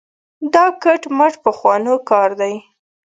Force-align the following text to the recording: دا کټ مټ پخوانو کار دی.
دا 0.53 0.65
کټ 0.83 1.01
مټ 1.17 1.33
پخوانو 1.43 1.93
کار 2.09 2.29
دی. 2.39 2.53